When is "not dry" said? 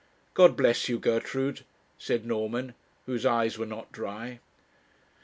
3.67-4.39